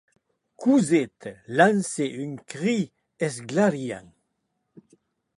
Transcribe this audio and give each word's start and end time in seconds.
Cosette 0.63 1.29
lancèc 1.57 2.11
un 2.25 2.33
crit 2.51 2.91
espantoriant. 3.27 4.09